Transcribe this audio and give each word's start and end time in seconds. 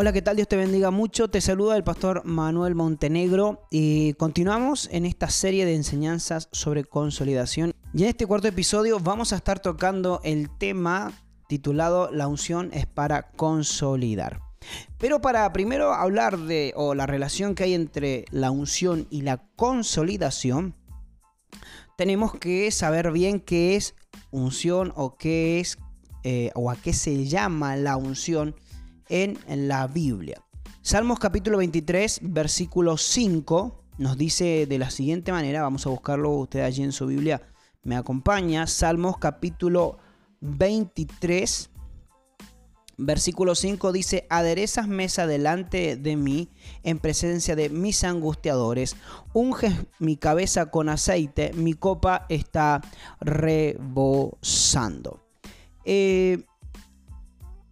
Hola, 0.00 0.12
¿qué 0.12 0.22
tal? 0.22 0.36
Dios 0.36 0.46
te 0.46 0.56
bendiga 0.56 0.92
mucho. 0.92 1.26
Te 1.26 1.40
saluda 1.40 1.76
el 1.76 1.82
pastor 1.82 2.24
Manuel 2.24 2.76
Montenegro 2.76 3.66
y 3.68 4.12
continuamos 4.12 4.88
en 4.92 5.04
esta 5.04 5.28
serie 5.28 5.66
de 5.66 5.74
enseñanzas 5.74 6.48
sobre 6.52 6.84
consolidación. 6.84 7.74
Y 7.92 8.04
en 8.04 8.10
este 8.10 8.24
cuarto 8.24 8.46
episodio 8.46 9.00
vamos 9.00 9.32
a 9.32 9.36
estar 9.36 9.58
tocando 9.58 10.20
el 10.22 10.56
tema 10.56 11.10
titulado 11.48 12.12
La 12.12 12.28
unción 12.28 12.70
es 12.72 12.86
para 12.86 13.32
consolidar. 13.32 14.40
Pero 14.98 15.20
para 15.20 15.52
primero 15.52 15.92
hablar 15.92 16.38
de 16.38 16.72
o 16.76 16.94
la 16.94 17.06
relación 17.06 17.56
que 17.56 17.64
hay 17.64 17.74
entre 17.74 18.24
la 18.30 18.52
unción 18.52 19.08
y 19.10 19.22
la 19.22 19.48
consolidación, 19.56 20.76
tenemos 21.96 22.34
que 22.34 22.70
saber 22.70 23.10
bien 23.10 23.40
qué 23.40 23.74
es 23.74 23.96
unción 24.30 24.92
o 24.94 25.16
qué 25.16 25.58
es 25.58 25.76
eh, 26.22 26.52
o 26.54 26.70
a 26.70 26.76
qué 26.76 26.92
se 26.92 27.24
llama 27.24 27.74
la 27.74 27.96
unción 27.96 28.54
en 29.08 29.38
la 29.68 29.86
Biblia. 29.86 30.42
Salmos 30.82 31.18
capítulo 31.18 31.58
23, 31.58 32.20
versículo 32.22 32.96
5 32.96 33.84
nos 33.98 34.16
dice 34.16 34.66
de 34.66 34.78
la 34.78 34.90
siguiente 34.90 35.32
manera, 35.32 35.62
vamos 35.62 35.86
a 35.86 35.90
buscarlo 35.90 36.30
usted 36.30 36.60
allí 36.60 36.82
en 36.82 36.92
su 36.92 37.06
Biblia, 37.06 37.42
me 37.82 37.96
acompaña, 37.96 38.66
Salmos 38.66 39.18
capítulo 39.18 39.98
23, 40.40 41.70
versículo 42.96 43.54
5 43.54 43.92
dice, 43.92 44.26
aderezas 44.30 44.88
mesa 44.88 45.26
delante 45.26 45.96
de 45.96 46.16
mí 46.16 46.48
en 46.84 47.00
presencia 47.00 47.56
de 47.56 47.70
mis 47.70 48.04
angustiadores, 48.04 48.96
unges 49.32 49.74
mi 49.98 50.16
cabeza 50.16 50.70
con 50.70 50.88
aceite, 50.88 51.52
mi 51.54 51.74
copa 51.74 52.26
está 52.28 52.80
rebosando. 53.20 55.24
Eh, 55.84 56.44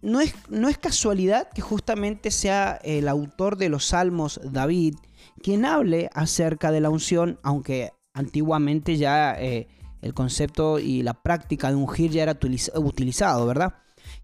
no 0.07 0.21
es, 0.21 0.33
no 0.47 0.69
es 0.69 0.77
casualidad 0.77 1.49
que 1.49 1.61
justamente 1.61 2.31
sea 2.31 2.79
el 2.81 3.09
autor 3.09 3.57
de 3.57 3.67
los 3.67 3.87
salmos, 3.87 4.39
David, 4.41 4.95
quien 5.43 5.65
hable 5.65 6.09
acerca 6.13 6.71
de 6.71 6.79
la 6.79 6.89
unción, 6.89 7.39
aunque 7.43 7.91
antiguamente 8.13 8.95
ya 8.95 9.35
eh, 9.37 9.67
el 10.01 10.13
concepto 10.13 10.79
y 10.79 11.03
la 11.03 11.13
práctica 11.13 11.67
de 11.67 11.75
ungir 11.75 12.11
ya 12.11 12.23
era 12.23 12.39
utilizado, 12.75 13.45
¿verdad? 13.45 13.73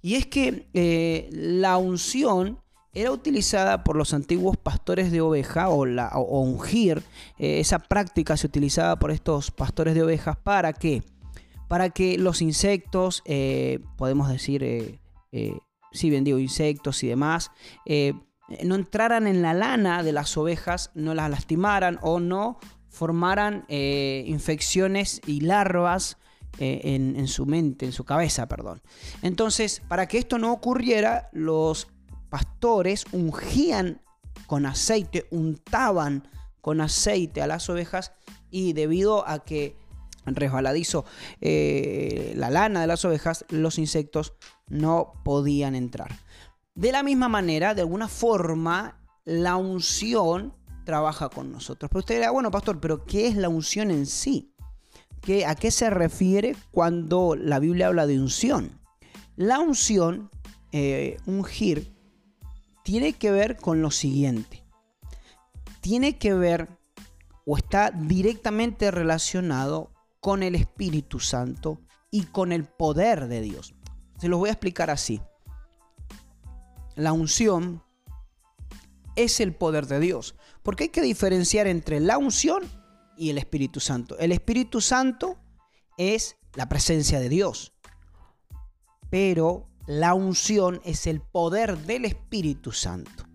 Y 0.01 0.15
es 0.15 0.25
que 0.25 0.69
eh, 0.73 1.27
la 1.33 1.75
unción 1.75 2.59
era 2.93 3.11
utilizada 3.11 3.83
por 3.83 3.97
los 3.97 4.13
antiguos 4.13 4.55
pastores 4.55 5.11
de 5.11 5.19
oveja 5.19 5.67
o, 5.67 5.85
la, 5.85 6.17
ungir, 6.17 7.03
eh, 7.37 7.59
esa 7.59 7.79
práctica 7.79 8.37
se 8.37 8.47
utilizaba 8.47 8.95
por 8.95 9.11
estos 9.11 9.51
pastores 9.51 9.95
de 9.95 10.03
ovejas 10.03 10.37
para 10.37 10.71
qué? 10.71 11.03
Para 11.67 11.89
que 11.89 12.17
los 12.17 12.41
insectos, 12.41 13.21
podemos 13.97 14.29
decir, 14.29 14.99
si 15.93 16.09
bien 16.09 16.23
digo 16.23 16.39
insectos 16.39 17.03
y 17.03 17.07
demás, 17.07 17.51
eh, 17.85 18.13
no 18.63 18.75
entraran 18.75 19.27
en 19.27 19.41
la 19.41 19.53
lana 19.53 20.03
de 20.03 20.11
las 20.11 20.35
ovejas, 20.37 20.91
no 20.95 21.13
las 21.13 21.29
lastimaran 21.29 21.99
o 22.01 22.19
no 22.19 22.59
formaran 22.89 23.65
eh, 23.69 24.23
infecciones 24.27 25.21
y 25.25 25.41
larvas 25.41 26.17
en, 26.59 27.15
en, 27.15 27.27
su 27.27 27.47
mente, 27.47 27.87
en 27.87 27.91
su 27.91 28.03
cabeza, 28.03 28.47
perdón. 28.47 28.83
Entonces, 29.23 29.81
para 29.87 30.07
que 30.07 30.19
esto 30.19 30.37
no 30.37 30.51
ocurriera, 30.51 31.29
los 31.31 31.87
pastores 32.29 33.05
ungían 33.11 34.01
con 34.45 34.67
aceite, 34.67 35.25
untaban 35.31 36.27
con 36.61 36.79
aceite 36.79 37.41
a 37.41 37.47
las 37.47 37.69
ovejas 37.69 38.13
y 38.49 38.73
debido 38.73 39.27
a 39.27 39.43
que 39.43 39.75
resbaladizo 40.25 41.05
eh, 41.41 42.33
la 42.37 42.49
lana 42.49 42.81
de 42.81 42.87
las 42.87 43.03
ovejas, 43.03 43.45
los 43.49 43.77
insectos 43.77 44.33
no 44.67 45.13
podían 45.23 45.75
entrar. 45.75 46.11
De 46.75 46.91
la 46.91 47.03
misma 47.03 47.29
manera, 47.29 47.73
de 47.73 47.81
alguna 47.81 48.07
forma, 48.07 48.99
la 49.25 49.55
unción 49.55 50.53
trabaja 50.85 51.29
con 51.29 51.51
nosotros. 51.51 51.89
Pero 51.89 51.99
usted 51.99 52.15
dirá, 52.15 52.31
bueno, 52.31 52.51
pastor, 52.51 52.79
pero 52.79 53.05
¿qué 53.05 53.27
es 53.27 53.35
la 53.35 53.49
unción 53.49 53.91
en 53.91 54.05
sí? 54.05 54.53
¿Qué, 55.21 55.45
¿A 55.45 55.55
qué 55.55 55.71
se 55.71 55.89
refiere 55.89 56.55
cuando 56.71 57.35
la 57.35 57.59
Biblia 57.59 57.87
habla 57.87 58.07
de 58.07 58.19
unción? 58.19 58.79
La 59.35 59.59
unción, 59.59 60.29
eh, 60.71 61.17
ungir, 61.25 61.93
tiene 62.83 63.13
que 63.13 63.31
ver 63.31 63.55
con 63.55 63.81
lo 63.81 63.91
siguiente. 63.91 64.63
Tiene 65.79 66.17
que 66.17 66.33
ver 66.33 66.69
o 67.45 67.57
está 67.57 67.91
directamente 67.91 68.91
relacionado 68.91 69.91
con 70.19 70.43
el 70.43 70.55
Espíritu 70.55 71.19
Santo 71.19 71.81
y 72.11 72.23
con 72.23 72.51
el 72.51 72.65
poder 72.65 73.27
de 73.27 73.41
Dios. 73.41 73.73
Se 74.19 74.27
los 74.27 74.39
voy 74.39 74.49
a 74.49 74.53
explicar 74.53 74.89
así. 74.89 75.21
La 76.95 77.13
unción 77.13 77.83
es 79.15 79.39
el 79.39 79.53
poder 79.53 79.87
de 79.87 79.99
Dios, 79.99 80.35
porque 80.61 80.85
hay 80.85 80.89
que 80.89 81.01
diferenciar 81.01 81.67
entre 81.67 81.99
la 81.99 82.17
unción 82.17 82.63
y 83.17 83.29
el 83.29 83.37
Espíritu 83.37 83.79
Santo. 83.79 84.17
El 84.19 84.31
Espíritu 84.31 84.81
Santo 84.81 85.37
es 85.97 86.37
la 86.55 86.69
presencia 86.69 87.19
de 87.19 87.29
Dios, 87.29 87.73
pero 89.09 89.67
la 89.85 90.13
unción 90.13 90.81
es 90.85 91.07
el 91.07 91.21
poder 91.21 91.77
del 91.79 92.05
Espíritu 92.05 92.71
Santo. 92.71 93.25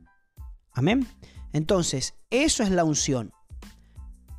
Amén. 0.73 1.07
Entonces, 1.53 2.15
eso 2.31 2.63
es 2.63 2.71
la 2.71 2.85
unción. 2.85 3.33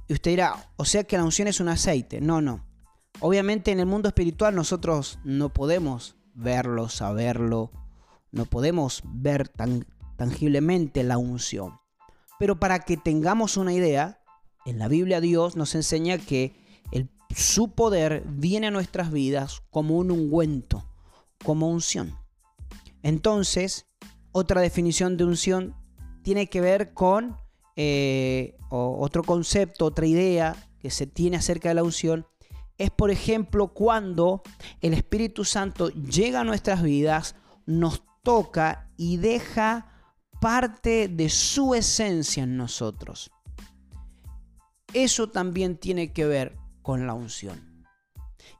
Y 0.08 0.14
usted 0.14 0.32
dirá, 0.32 0.72
o 0.76 0.86
sea 0.86 1.04
que 1.04 1.18
la 1.18 1.24
unción 1.24 1.48
es 1.48 1.60
un 1.60 1.70
aceite. 1.70 2.20
No, 2.22 2.42
no. 2.42 2.66
Obviamente 3.20 3.72
en 3.72 3.80
el 3.80 3.86
mundo 3.86 4.08
espiritual 4.08 4.56
nosotros 4.56 5.20
no 5.24 5.50
podemos 5.54 6.16
verlo, 6.40 6.90
saberlo, 6.90 7.72
no 8.32 8.46
podemos 8.46 9.02
ver 9.06 9.48
tan 9.48 9.86
tangiblemente 10.18 11.04
la 11.04 11.18
unción. 11.18 11.80
Pero 12.40 12.60
para 12.60 12.80
que 12.80 12.98
tengamos 12.98 13.58
una 13.58 13.74
idea, 13.74 14.22
en 14.66 14.80
la 14.80 14.88
Biblia 14.88 15.22
Dios 15.22 15.56
nos 15.56 15.76
enseña 15.76 16.18
que 16.18 16.54
su 17.36 17.72
poder 17.72 18.24
viene 18.26 18.68
a 18.68 18.72
nuestras 18.72 19.12
vidas 19.12 19.62
como 19.70 19.98
un 19.98 20.12
ungüento, 20.12 20.86
como 21.44 21.70
unción. 21.70 22.18
Entonces, 23.04 23.86
otra 24.32 24.62
definición 24.62 25.16
de 25.16 25.26
unción 25.26 25.76
tiene 26.24 26.48
que 26.48 26.62
ver 26.62 26.94
con 26.94 27.38
eh, 27.76 28.58
otro 28.70 29.24
concepto, 29.24 29.86
otra 29.86 30.06
idea 30.06 30.56
que 30.80 30.90
se 30.90 31.08
tiene 31.08 31.38
acerca 31.38 31.70
de 31.70 31.76
la 31.76 31.84
unción, 31.84 32.26
es 32.80 32.90
por 32.90 33.12
ejemplo 33.12 33.68
cuando 33.68 34.42
el 34.82 34.94
Espíritu 34.94 35.46
Santo 35.46 35.90
llega 35.90 36.40
a 36.40 36.46
nuestras 36.46 36.82
vidas, 36.82 37.36
nos 37.66 38.04
toca 38.24 38.90
y 38.98 39.18
deja 39.18 39.86
parte 40.40 41.10
de 41.10 41.30
su 41.30 41.76
esencia 41.76 42.44
en 42.44 42.58
nosotros. 42.58 43.32
Eso 44.94 45.30
también 45.30 45.78
tiene 45.78 46.14
que 46.14 46.26
ver 46.26 46.58
con 46.82 47.06
la 47.06 47.14
unción. 47.14 47.86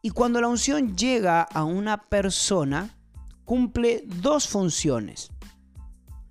Y 0.02 0.12
cuando 0.12 0.42
la 0.42 0.50
unción 0.50 0.96
llega 0.96 1.42
a 1.42 1.64
una 1.64 2.10
persona, 2.10 2.98
cumple 3.46 4.04
dos 4.06 4.48
funciones. 4.48 5.32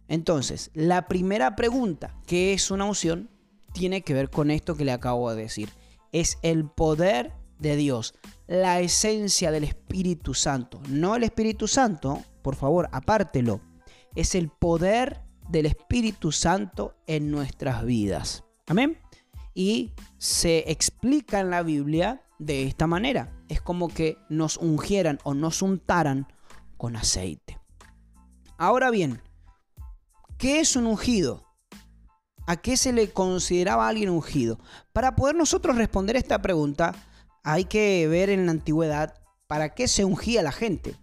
Entonces, 0.08 0.70
la 0.74 1.08
primera 1.08 1.56
pregunta, 1.56 2.14
¿qué 2.26 2.52
es 2.52 2.70
una 2.70 2.84
unción? 2.84 3.30
Tiene 3.72 4.02
que 4.02 4.14
ver 4.14 4.30
con 4.30 4.50
esto 4.50 4.76
que 4.76 4.84
le 4.84 4.92
acabo 4.92 5.30
de 5.30 5.42
decir. 5.42 5.70
Es 6.12 6.38
el 6.42 6.64
poder 6.64 7.37
de 7.58 7.76
Dios, 7.76 8.14
la 8.46 8.80
esencia 8.80 9.50
del 9.50 9.64
Espíritu 9.64 10.34
Santo. 10.34 10.80
No 10.88 11.16
el 11.16 11.24
Espíritu 11.24 11.68
Santo, 11.68 12.22
por 12.42 12.56
favor, 12.56 12.88
apártelo. 12.92 13.60
Es 14.14 14.34
el 14.34 14.48
poder 14.48 15.22
del 15.48 15.66
Espíritu 15.66 16.32
Santo 16.32 16.96
en 17.06 17.30
nuestras 17.30 17.84
vidas. 17.84 18.44
Amén. 18.66 18.98
Y 19.54 19.92
se 20.18 20.70
explica 20.70 21.40
en 21.40 21.50
la 21.50 21.62
Biblia 21.62 22.22
de 22.38 22.64
esta 22.64 22.86
manera. 22.86 23.32
Es 23.48 23.60
como 23.60 23.88
que 23.88 24.18
nos 24.28 24.56
ungieran 24.56 25.18
o 25.24 25.34
nos 25.34 25.62
untaran 25.62 26.28
con 26.76 26.96
aceite. 26.96 27.58
Ahora 28.56 28.90
bien, 28.90 29.20
¿Qué 30.38 30.60
es 30.60 30.76
un 30.76 30.86
ungido? 30.86 31.42
¿A 32.46 32.58
qué 32.58 32.76
se 32.76 32.92
le 32.92 33.10
consideraba 33.10 33.88
alguien 33.88 34.08
ungido? 34.08 34.60
Para 34.92 35.16
poder 35.16 35.34
nosotros 35.34 35.74
responder 35.74 36.14
esta 36.14 36.40
pregunta, 36.40 36.94
hay 37.44 37.64
que 37.64 38.06
ver 38.08 38.30
en 38.30 38.46
la 38.46 38.52
antigüedad 38.52 39.14
para 39.46 39.74
qué 39.74 39.88
se 39.88 40.04
ungía 40.04 40.42
la 40.42 40.52
gente. 40.52 40.96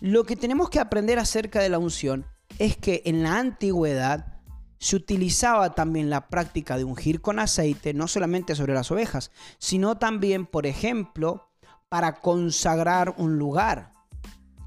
Lo 0.00 0.24
que 0.24 0.36
tenemos 0.36 0.68
que 0.68 0.80
aprender 0.80 1.18
acerca 1.18 1.60
de 1.60 1.68
la 1.68 1.78
unción 1.78 2.26
es 2.58 2.76
que 2.76 3.02
en 3.04 3.22
la 3.22 3.38
antigüedad 3.38 4.40
se 4.78 4.96
utilizaba 4.96 5.76
también 5.76 6.10
la 6.10 6.28
práctica 6.28 6.76
de 6.76 6.82
ungir 6.82 7.20
con 7.20 7.38
aceite, 7.38 7.94
no 7.94 8.08
solamente 8.08 8.56
sobre 8.56 8.74
las 8.74 8.90
ovejas, 8.90 9.30
sino 9.58 9.96
también, 9.96 10.44
por 10.44 10.66
ejemplo, 10.66 11.48
para 11.88 12.20
consagrar 12.20 13.14
un 13.16 13.38
lugar. 13.38 13.92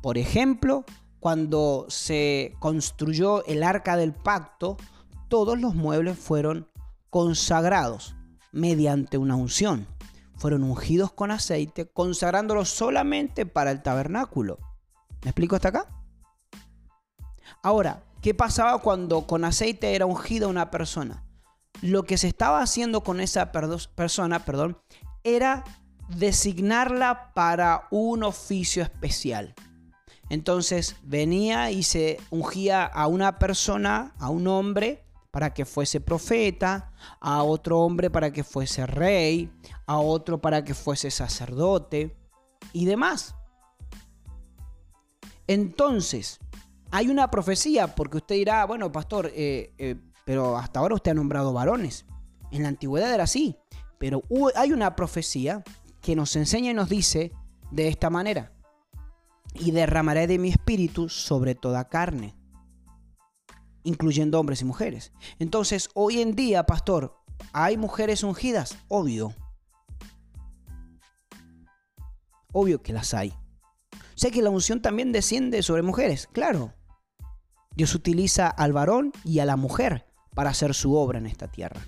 Por 0.01 0.18
ejemplo, 0.18 0.86
cuando 1.19 1.86
se 1.89 2.53
construyó 2.59 3.45
el 3.45 3.62
arca 3.62 3.97
del 3.97 4.13
pacto, 4.13 4.77
todos 5.27 5.59
los 5.59 5.75
muebles 5.75 6.18
fueron 6.18 6.69
consagrados 7.09 8.15
mediante 8.53 9.18
una 9.18 9.36
unción. 9.36 9.86
Fueron 10.37 10.63
ungidos 10.63 11.11
con 11.11 11.31
aceite, 11.31 11.87
consagrándolos 11.87 12.69
solamente 12.69 13.45
para 13.45 13.71
el 13.71 13.81
tabernáculo. 13.81 14.59
¿Me 15.23 15.31
explico 15.31 15.55
hasta 15.55 15.69
acá? 15.69 15.87
Ahora, 17.61 18.03
¿Qué 18.25 18.33
pasaba 18.33 18.79
cuando 18.79 19.27
con 19.27 19.45
aceite 19.45 19.93
era 19.93 20.07
ungida 20.07 20.47
una 20.47 20.71
persona? 20.71 21.23
Lo 21.83 22.05
que 22.05 22.17
se 22.17 22.27
estaba 22.27 22.59
haciendo 22.59 23.03
con 23.03 23.19
esa 23.19 23.51
persona, 23.51 24.43
perdón, 24.43 24.79
era 25.23 25.63
designarla 26.09 27.33
para 27.35 27.87
un 27.91 28.23
oficio 28.23 28.81
especial. 28.81 29.53
Entonces 30.31 30.95
venía 31.03 31.69
y 31.69 31.83
se 31.83 32.19
ungía 32.31 32.83
a 32.83 33.05
una 33.05 33.37
persona, 33.37 34.15
a 34.17 34.31
un 34.31 34.47
hombre, 34.47 35.05
para 35.35 35.53
que 35.53 35.65
fuese 35.65 35.99
profeta, 35.99 36.93
a 37.19 37.43
otro 37.43 37.81
hombre 37.81 38.09
para 38.09 38.31
que 38.31 38.45
fuese 38.45 38.87
rey, 38.87 39.51
a 39.85 39.97
otro 39.97 40.39
para 40.39 40.63
que 40.63 40.73
fuese 40.73 41.11
sacerdote 41.11 42.15
y 42.71 42.85
demás. 42.85 43.35
Entonces, 45.45 46.39
hay 46.89 47.09
una 47.09 47.29
profecía, 47.29 47.95
porque 47.95 48.15
usted 48.15 48.35
dirá, 48.35 48.63
bueno, 48.63 48.93
pastor, 48.93 49.29
eh, 49.35 49.73
eh, 49.77 49.97
pero 50.23 50.55
hasta 50.55 50.79
ahora 50.79 50.95
usted 50.95 51.11
ha 51.11 51.15
nombrado 51.15 51.51
varones. 51.51 52.05
En 52.51 52.63
la 52.63 52.69
antigüedad 52.69 53.13
era 53.13 53.25
así, 53.25 53.57
pero 53.97 54.23
hay 54.55 54.71
una 54.71 54.95
profecía 54.95 55.65
que 55.99 56.15
nos 56.15 56.33
enseña 56.37 56.71
y 56.71 56.75
nos 56.75 56.87
dice 56.87 57.33
de 57.71 57.89
esta 57.89 58.09
manera 58.09 58.53
y 59.53 59.71
derramaré 59.71 60.27
de 60.27 60.39
mi 60.39 60.47
espíritu 60.47 61.09
sobre 61.09 61.55
toda 61.55 61.89
carne, 61.89 62.37
incluyendo 63.85 64.39
hombres 64.39 64.61
y 64.61 64.65
mujeres. 64.65 65.13
Entonces, 65.39 65.89
hoy 65.93 66.21
en 66.21 66.35
día, 66.35 66.65
pastor, 66.65 67.17
¿hay 67.53 67.77
mujeres 67.77 68.23
ungidas? 68.23 68.77
Obvio. 68.89 69.33
Obvio 72.51 72.81
que 72.81 72.93
las 72.93 73.13
hay. 73.13 73.33
Sea 74.15 74.31
que 74.31 74.41
la 74.41 74.49
unción 74.49 74.81
también 74.81 75.11
desciende 75.11 75.61
sobre 75.63 75.81
mujeres, 75.81 76.27
claro. 76.31 76.73
Dios 77.75 77.93
utiliza 77.93 78.47
al 78.47 78.73
varón 78.73 79.11
y 79.23 79.39
a 79.39 79.45
la 79.45 79.57
mujer 79.57 80.05
para 80.33 80.49
hacer 80.51 80.73
su 80.73 80.95
obra 80.95 81.19
en 81.19 81.25
esta 81.25 81.47
tierra. 81.47 81.81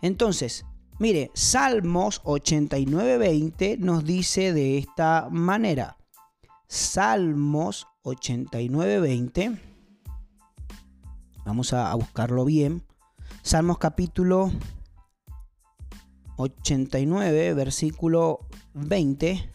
Entonces, 0.00 0.64
mire, 0.98 1.30
Salmos 1.34 2.22
89:20 2.24 3.78
nos 3.78 4.04
dice 4.04 4.52
de 4.52 4.78
esta 4.78 5.28
manera. 5.30 5.98
Salmos 6.68 7.86
89:20. 8.02 9.75
Vamos 11.46 11.72
a, 11.72 11.94
buscarlo 11.94 12.44
bien. 12.44 12.84
Salmos 13.42 13.78
capítulo 13.78 14.52
89, 16.36 17.54
versículo 17.54 18.40
20. 18.74 19.50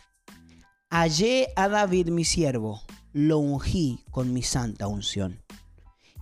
Hallé 0.89 1.49
a 1.55 1.69
David 1.69 2.09
mi 2.09 2.25
siervo, 2.25 2.81
lo 3.13 3.37
ungí 3.37 4.03
con 4.09 4.33
mi 4.33 4.41
santa 4.41 4.87
unción. 4.87 5.43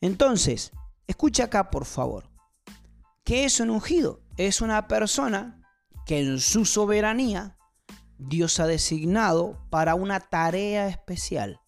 Entonces, 0.00 0.70
Escucha 1.06 1.44
acá, 1.44 1.70
por 1.70 1.84
favor. 1.84 2.24
¿Qué 3.24 3.44
es 3.44 3.60
un 3.60 3.70
ungido? 3.70 4.22
Es 4.36 4.62
una 4.62 4.88
persona 4.88 5.60
que 6.04 6.20
en 6.20 6.40
su 6.40 6.64
soberanía 6.64 7.56
Dios 8.18 8.60
ha 8.60 8.66
designado 8.66 9.58
para 9.70 9.94
una 9.94 10.20
tarea 10.20 10.88
especial. 10.88 11.60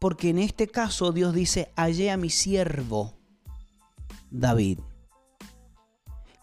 Porque 0.00 0.30
en 0.30 0.38
este 0.38 0.66
caso 0.66 1.12
Dios 1.12 1.34
dice, 1.34 1.72
hallé 1.76 2.10
a 2.10 2.16
mi 2.16 2.30
siervo 2.30 3.14
David. 4.30 4.80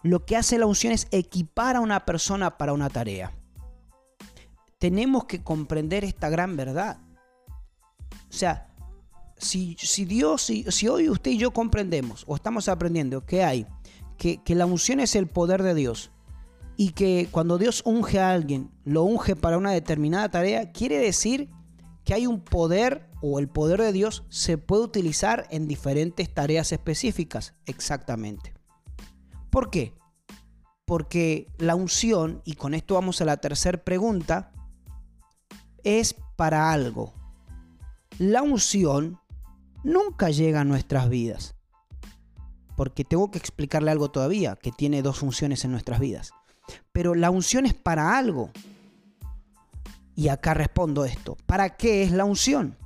Lo 0.02 0.24
que 0.24 0.36
hace 0.36 0.58
la 0.58 0.66
unción 0.66 0.92
es 0.94 1.08
equipar 1.10 1.76
a 1.76 1.80
una 1.80 2.06
persona 2.06 2.56
para 2.56 2.72
una 2.72 2.88
tarea. 2.88 3.32
Tenemos 4.78 5.24
que 5.26 5.42
comprender 5.42 6.04
esta 6.04 6.30
gran 6.30 6.56
verdad. 6.56 6.98
O 8.30 8.32
sea, 8.32 8.74
si, 9.36 9.76
Dios, 10.06 10.42
si, 10.42 10.64
si, 10.70 10.88
hoy 10.88 11.10
usted 11.10 11.32
y 11.32 11.38
yo 11.38 11.50
comprendemos 11.50 12.24
o 12.26 12.34
estamos 12.36 12.68
aprendiendo 12.68 13.26
que 13.26 13.44
hay, 13.44 13.66
que, 14.16 14.42
que 14.42 14.54
la 14.54 14.64
unción 14.64 15.00
es 15.00 15.16
el 15.16 15.26
poder 15.26 15.62
de 15.62 15.74
Dios 15.74 16.10
y 16.80 16.92
que 16.92 17.28
cuando 17.30 17.58
Dios 17.58 17.82
unge 17.84 18.20
a 18.20 18.32
alguien, 18.32 18.70
lo 18.84 19.02
unge 19.02 19.36
para 19.36 19.58
una 19.58 19.70
determinada 19.70 20.30
tarea, 20.30 20.72
quiere 20.72 20.96
decir 20.96 21.50
que 22.04 22.14
hay 22.14 22.26
un 22.26 22.40
poder 22.40 23.10
o 23.20 23.38
el 23.38 23.50
poder 23.50 23.82
de 23.82 23.92
Dios 23.92 24.24
se 24.30 24.56
puede 24.56 24.84
utilizar 24.84 25.46
en 25.50 25.68
diferentes 25.68 26.32
tareas 26.32 26.72
específicas, 26.72 27.52
exactamente. 27.66 28.54
¿Por 29.50 29.68
qué? 29.68 29.92
Porque 30.86 31.48
la 31.58 31.74
unción, 31.74 32.40
y 32.46 32.54
con 32.54 32.72
esto 32.72 32.94
vamos 32.94 33.20
a 33.20 33.26
la 33.26 33.36
tercera 33.36 33.84
pregunta, 33.84 34.50
es 35.84 36.16
para 36.36 36.72
algo. 36.72 37.12
La 38.16 38.40
unción 38.40 39.20
nunca 39.84 40.30
llega 40.30 40.62
a 40.62 40.64
nuestras 40.64 41.10
vidas. 41.10 41.56
Porque 42.74 43.04
tengo 43.04 43.30
que 43.30 43.36
explicarle 43.36 43.90
algo 43.90 44.10
todavía, 44.10 44.56
que 44.56 44.72
tiene 44.72 45.02
dos 45.02 45.18
funciones 45.18 45.66
en 45.66 45.72
nuestras 45.72 46.00
vidas. 46.00 46.30
Pero 46.92 47.14
la 47.14 47.30
unción 47.30 47.66
es 47.66 47.74
para 47.74 48.16
algo. 48.16 48.50
Y 50.14 50.28
acá 50.28 50.54
respondo 50.54 51.04
esto. 51.04 51.36
¿Para 51.46 51.76
qué 51.76 52.02
es 52.02 52.12
la 52.12 52.24
unción? 52.24 52.76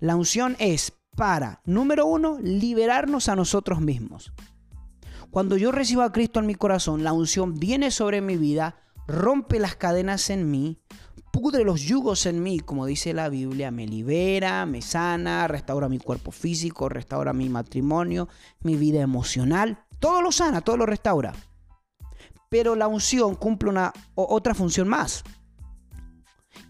La 0.00 0.16
unción 0.16 0.56
es 0.58 0.92
para, 1.16 1.60
número 1.64 2.06
uno, 2.06 2.38
liberarnos 2.40 3.28
a 3.28 3.36
nosotros 3.36 3.80
mismos. 3.80 4.32
Cuando 5.30 5.56
yo 5.56 5.70
recibo 5.70 6.02
a 6.02 6.12
Cristo 6.12 6.40
en 6.40 6.46
mi 6.46 6.54
corazón, 6.54 7.04
la 7.04 7.12
unción 7.12 7.54
viene 7.60 7.90
sobre 7.90 8.20
mi 8.20 8.36
vida, 8.36 8.76
rompe 9.06 9.58
las 9.60 9.76
cadenas 9.76 10.30
en 10.30 10.50
mí, 10.50 10.78
pudre 11.30 11.64
los 11.64 11.82
yugos 11.82 12.26
en 12.26 12.42
mí, 12.42 12.58
como 12.58 12.86
dice 12.86 13.12
la 13.12 13.28
Biblia, 13.28 13.70
me 13.70 13.86
libera, 13.86 14.66
me 14.66 14.82
sana, 14.82 15.46
restaura 15.46 15.88
mi 15.88 15.98
cuerpo 15.98 16.32
físico, 16.32 16.88
restaura 16.88 17.32
mi 17.32 17.48
matrimonio, 17.48 18.28
mi 18.62 18.76
vida 18.76 19.00
emocional, 19.00 19.84
todo 20.00 20.22
lo 20.22 20.32
sana, 20.32 20.62
todo 20.62 20.78
lo 20.78 20.86
restaura. 20.86 21.32
Pero 22.50 22.74
la 22.74 22.86
unción 22.86 23.34
cumple 23.34 23.70
una 23.70 23.94
otra 24.14 24.54
función 24.54 24.88
más. 24.88 25.24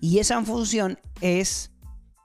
Y 0.00 0.18
esa 0.18 0.40
función 0.44 0.98
es 1.20 1.72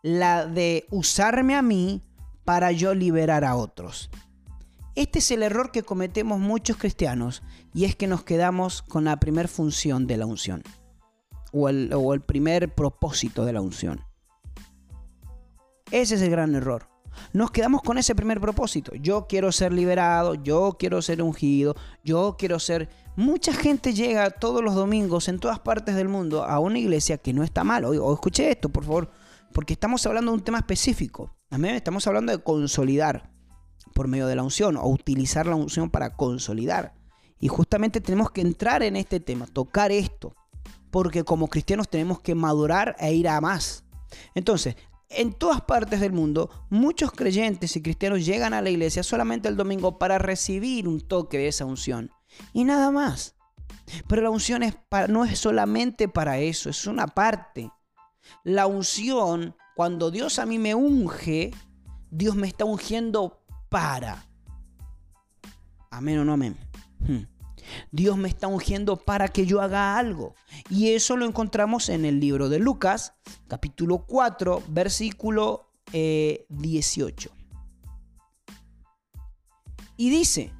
la 0.03 0.45
de 0.45 0.85
usarme 0.91 1.55
a 1.55 1.63
mí 1.63 2.03
para 2.43 2.71
yo 2.71 2.93
liberar 2.93 3.43
a 3.43 3.55
otros. 3.55 4.11
Este 4.93 5.19
es 5.19 5.31
el 5.31 5.43
error 5.43 5.71
que 5.71 5.83
cometemos 5.83 6.39
muchos 6.39 6.77
cristianos 6.77 7.43
y 7.73 7.83
es 7.85 7.95
que 7.95 8.07
nos 8.07 8.23
quedamos 8.23 8.81
con 8.81 9.05
la 9.05 9.19
primera 9.19 9.49
función 9.49 10.07
de 10.07 10.17
la 10.17 10.25
unción 10.25 10.63
o 11.51 11.69
el, 11.69 12.21
primer 12.21 12.73
propósito 12.73 13.45
de 13.45 13.53
la 13.53 13.61
unción. 13.61 14.01
Ese 15.91 16.15
es 16.15 16.21
el 16.21 16.29
gran 16.29 16.55
error. 16.55 16.87
Nos 17.33 17.51
quedamos 17.51 17.81
con 17.81 17.97
ese 17.97 18.15
primer 18.15 18.39
propósito. 18.39 18.93
Yo 18.95 19.27
quiero 19.27 19.51
ser 19.51 19.71
liberado, 19.73 20.35
yo 20.35 20.75
quiero 20.79 21.01
ser 21.01 21.21
ungido, 21.21 21.75
yo 22.03 22.35
quiero 22.37 22.59
ser... 22.59 22.89
Mucha 23.15 23.53
gente 23.53 23.93
llega 23.93 24.29
todos 24.29 24.63
los 24.63 24.75
domingos 24.75 25.27
en 25.27 25.39
todas 25.39 25.59
partes 25.59 25.95
del 25.95 26.09
mundo 26.09 26.43
a 26.43 26.59
una 26.59 26.79
iglesia 26.79 27.17
que 27.17 27.33
no 27.33 27.43
está 27.43 27.63
mal. 27.63 27.85
O, 27.85 28.13
escuche 28.13 28.49
esto, 28.49 28.69
por 28.69 28.83
favor, 28.83 29.11
porque 29.53 29.73
estamos 29.73 30.05
hablando 30.05 30.31
de 30.31 30.37
un 30.37 30.43
tema 30.43 30.57
específico. 30.57 31.35
También 31.47 31.75
estamos 31.75 32.05
hablando 32.07 32.31
de 32.31 32.43
consolidar 32.43 33.31
por 33.93 34.07
medio 34.07 34.27
de 34.27 34.35
la 34.35 34.43
unción 34.43 34.75
o 34.75 34.87
utilizar 34.87 35.45
la 35.45 35.55
unción 35.55 35.89
para 35.89 36.15
consolidar. 36.15 36.93
Y 37.39 37.47
justamente 37.47 38.01
tenemos 38.01 38.31
que 38.31 38.41
entrar 38.41 38.83
en 38.83 38.95
este 38.95 39.19
tema, 39.19 39.45
tocar 39.45 39.91
esto 39.91 40.35
porque 40.95 41.25
como 41.25 41.49
cristianos 41.49 41.89
tenemos 41.89 42.21
que 42.21 42.35
madurar 42.35 42.95
e 42.99 43.13
ir 43.13 43.27
a 43.27 43.41
más. 43.41 43.83
Entonces, 44.33 44.77
en 45.09 45.33
todas 45.33 45.61
partes 45.61 45.99
del 45.99 46.13
mundo, 46.13 46.49
muchos 46.69 47.11
creyentes 47.11 47.75
y 47.75 47.81
cristianos 47.81 48.25
llegan 48.25 48.53
a 48.53 48.61
la 48.61 48.69
iglesia 48.69 49.03
solamente 49.03 49.47
el 49.47 49.55
domingo 49.55 49.97
para 49.99 50.17
recibir 50.17 50.87
un 50.87 51.01
toque 51.01 51.37
de 51.37 51.47
esa 51.47 51.65
unción. 51.65 52.11
Y 52.53 52.63
nada 52.63 52.91
más. 52.91 53.35
Pero 54.07 54.21
la 54.23 54.29
unción 54.29 54.63
no 55.09 55.25
es 55.25 55.39
solamente 55.39 56.07
para 56.07 56.39
eso, 56.39 56.69
es 56.69 56.87
una 56.87 57.07
parte. 57.07 57.71
La 58.43 58.65
unción, 58.67 59.55
cuando 59.75 60.09
Dios 60.09 60.39
a 60.39 60.45
mí 60.45 60.57
me 60.57 60.73
unge, 60.73 61.51
Dios 62.09 62.35
me 62.35 62.47
está 62.47 62.65
ungiendo 62.65 63.43
para. 63.69 64.25
Amén 65.91 66.19
o 66.19 66.25
no 66.25 66.33
amén. 66.33 66.57
Hmm. 66.99 67.34
Dios 67.91 68.17
me 68.17 68.29
está 68.29 68.47
ungiendo 68.47 68.97
para 68.97 69.27
que 69.27 69.45
yo 69.45 69.61
haga 69.61 69.97
algo. 69.97 70.35
Y 70.69 70.89
eso 70.89 71.17
lo 71.17 71.25
encontramos 71.25 71.89
en 71.89 72.05
el 72.05 72.19
libro 72.19 72.49
de 72.49 72.59
Lucas, 72.59 73.13
capítulo 73.47 74.05
4, 74.05 74.63
versículo 74.69 75.71
18. 75.91 77.29
Eh, 77.29 77.35
y 79.97 80.09
dice, 80.09 80.51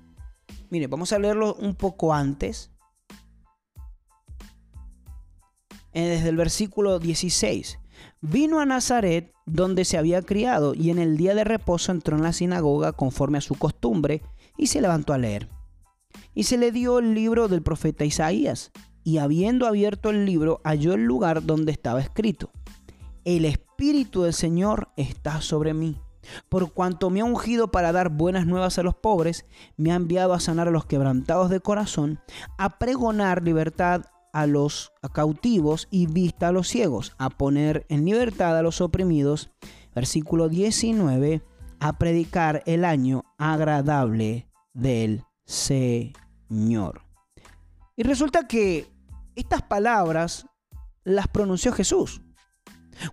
mire, 0.69 0.87
vamos 0.87 1.11
a 1.11 1.19
leerlo 1.19 1.55
un 1.55 1.75
poco 1.75 2.13
antes. 2.13 2.71
Eh, 5.93 6.07
desde 6.07 6.29
el 6.29 6.35
versículo 6.35 6.99
16. 6.99 7.79
Vino 8.21 8.59
a 8.59 8.65
Nazaret, 8.65 9.33
donde 9.45 9.85
se 9.85 9.97
había 9.97 10.21
criado, 10.21 10.73
y 10.73 10.89
en 10.89 10.99
el 10.99 11.15
día 11.15 11.35
de 11.35 11.43
reposo 11.43 11.91
entró 11.91 12.17
en 12.17 12.23
la 12.23 12.33
sinagoga 12.33 12.91
conforme 12.91 13.37
a 13.37 13.41
su 13.41 13.55
costumbre, 13.55 14.21
y 14.57 14.67
se 14.67 14.81
levantó 14.81 15.13
a 15.13 15.17
leer. 15.17 15.49
Y 16.33 16.43
se 16.43 16.57
le 16.57 16.71
dio 16.71 16.99
el 16.99 17.13
libro 17.13 17.47
del 17.47 17.61
profeta 17.61 18.05
Isaías. 18.05 18.71
Y 19.03 19.19
habiendo 19.19 19.67
abierto 19.67 20.09
el 20.09 20.25
libro, 20.25 20.61
halló 20.63 20.93
el 20.93 21.03
lugar 21.03 21.45
donde 21.45 21.71
estaba 21.71 22.01
escrito. 22.01 22.51
El 23.23 23.45
Espíritu 23.45 24.23
del 24.23 24.33
Señor 24.33 24.89
está 24.97 25.41
sobre 25.41 25.73
mí. 25.73 25.99
Por 26.49 26.71
cuanto 26.73 27.09
me 27.09 27.21
ha 27.21 27.25
ungido 27.25 27.71
para 27.71 27.91
dar 27.91 28.09
buenas 28.09 28.45
nuevas 28.45 28.77
a 28.79 28.83
los 28.83 28.95
pobres, 28.95 29.45
me 29.77 29.91
ha 29.91 29.95
enviado 29.95 30.33
a 30.33 30.39
sanar 30.39 30.67
a 30.67 30.71
los 30.71 30.85
quebrantados 30.85 31.49
de 31.49 31.59
corazón, 31.59 32.19
a 32.57 32.77
pregonar 32.77 33.43
libertad 33.43 34.05
a 34.33 34.47
los 34.47 34.91
cautivos 35.13 35.87
y 35.91 36.07
vista 36.07 36.49
a 36.49 36.51
los 36.51 36.67
ciegos, 36.67 37.13
a 37.17 37.29
poner 37.29 37.85
en 37.89 38.05
libertad 38.05 38.57
a 38.57 38.61
los 38.61 38.81
oprimidos. 38.81 39.51
Versículo 39.93 40.49
19, 40.49 41.41
a 41.79 41.97
predicar 41.97 42.61
el 42.65 42.83
año 42.83 43.23
agradable 43.37 44.49
del 44.73 45.23
Señor. 45.45 47.01
Y 47.95 48.03
resulta 48.03 48.47
que 48.47 48.91
estas 49.35 49.61
palabras 49.61 50.45
las 51.03 51.27
pronunció 51.27 51.71
Jesús. 51.71 52.21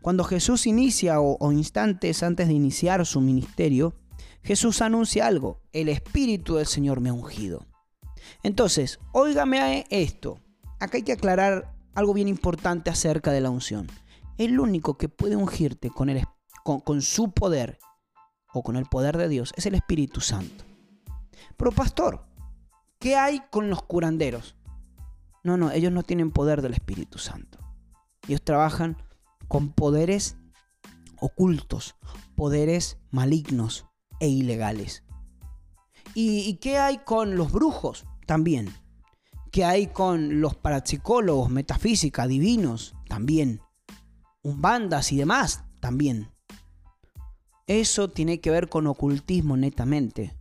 Cuando 0.00 0.24
Jesús 0.24 0.66
inicia 0.66 1.20
o, 1.20 1.52
instantes 1.52 2.22
antes 2.22 2.48
de 2.48 2.54
iniciar 2.54 3.04
su 3.04 3.20
ministerio, 3.20 3.94
Jesús 4.42 4.80
anuncia 4.80 5.26
algo, 5.26 5.60
el 5.72 5.88
Espíritu 5.88 6.56
del 6.56 6.66
Señor 6.66 7.00
me 7.00 7.10
ha 7.10 7.12
ungido. 7.12 7.66
Entonces, 8.42 8.98
óigame 9.12 9.86
esto, 9.90 10.38
acá 10.80 10.98
hay 10.98 11.02
que 11.02 11.12
aclarar 11.12 11.74
algo 11.94 12.14
bien 12.14 12.28
importante 12.28 12.90
acerca 12.90 13.32
de 13.32 13.40
la 13.40 13.50
unción. 13.50 13.88
El 14.38 14.58
único 14.58 14.96
que 14.96 15.08
puede 15.08 15.36
ungirte 15.36 15.90
con, 15.90 16.08
el, 16.08 16.24
con 16.62 17.02
su 17.02 17.32
poder 17.32 17.78
o 18.52 18.62
con 18.62 18.76
el 18.76 18.86
poder 18.86 19.16
de 19.16 19.28
Dios 19.28 19.52
es 19.56 19.66
el 19.66 19.74
Espíritu 19.74 20.20
Santo. 20.20 20.71
Pero 21.56 21.72
pastor, 21.72 22.24
¿qué 22.98 23.16
hay 23.16 23.42
con 23.50 23.70
los 23.70 23.82
curanderos? 23.82 24.56
No, 25.44 25.56
no, 25.56 25.70
ellos 25.70 25.92
no 25.92 26.02
tienen 26.02 26.30
poder 26.30 26.62
del 26.62 26.74
Espíritu 26.74 27.18
Santo. 27.18 27.58
Ellos 28.28 28.42
trabajan 28.42 28.96
con 29.48 29.72
poderes 29.72 30.36
ocultos, 31.20 31.96
poderes 32.36 32.98
malignos 33.10 33.86
e 34.20 34.28
ilegales. 34.28 35.04
¿Y, 36.14 36.54
qué 36.56 36.78
hay 36.78 36.98
con 36.98 37.36
los 37.36 37.52
brujos? 37.52 38.04
También. 38.26 38.72
¿Qué 39.50 39.64
hay 39.64 39.86
con 39.86 40.40
los 40.40 40.54
parapsicólogos, 40.54 41.50
metafísica, 41.50 42.26
divinos? 42.26 42.94
También. 43.08 43.60
Umbandas 44.42 45.12
y 45.12 45.16
demás? 45.16 45.64
También. 45.80 46.30
Eso 47.66 48.10
tiene 48.10 48.40
que 48.40 48.50
ver 48.50 48.68
con 48.68 48.86
ocultismo 48.86 49.56
netamente. 49.56 50.36